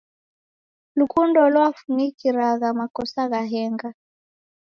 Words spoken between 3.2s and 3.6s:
gha